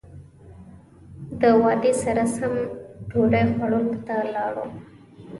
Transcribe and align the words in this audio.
د 1.39 1.41
وعدې 1.61 1.91
سره 2.03 2.23
سم 2.35 2.53
ډوډۍ 3.09 3.43
خوړلو 3.53 3.95
ته 4.07 4.15
لاړم. 4.33 4.71